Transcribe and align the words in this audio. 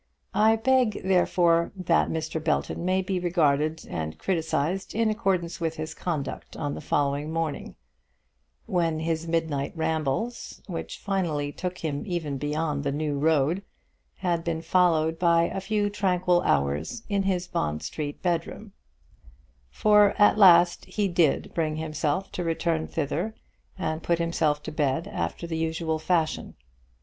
I 0.33 0.55
beg, 0.55 1.01
therefore, 1.05 1.71
that 1.75 2.09
Mr. 2.09 2.43
Belton 2.43 2.83
may 2.83 3.03
be 3.03 3.19
regarded 3.19 3.85
and 3.87 4.17
criticised 4.17 4.95
in 4.95 5.11
accordance 5.11 5.61
with 5.61 5.75
his 5.75 5.93
conduct 5.93 6.57
on 6.57 6.73
the 6.73 6.81
following 6.81 7.31
morning, 7.31 7.75
when 8.65 9.01
his 9.01 9.27
midnight 9.27 9.73
rambles, 9.75 10.59
which 10.65 10.97
finally 10.97 11.51
took 11.51 11.77
him 11.77 12.01
even 12.07 12.39
beyond 12.39 12.83
the 12.83 12.91
New 12.91 13.19
Road, 13.19 13.61
had 14.15 14.43
been 14.43 14.63
followed 14.63 15.19
by 15.19 15.43
a 15.43 15.61
few 15.61 15.87
tranquil 15.87 16.41
hours 16.41 17.03
in 17.07 17.21
his 17.21 17.47
Bond 17.47 17.83
Street 17.83 18.23
bedroom: 18.23 18.71
for 19.69 20.15
at 20.17 20.35
last 20.35 20.85
he 20.85 21.07
did 21.07 21.51
bring 21.53 21.75
himself 21.75 22.31
to 22.31 22.43
return 22.43 22.87
thither 22.87 23.35
and 23.77 24.01
put 24.01 24.17
himself 24.17 24.63
to 24.63 24.71
bed 24.71 25.07
after 25.07 25.45
the 25.45 25.57
usual 25.57 25.99
fashion. 25.99 26.55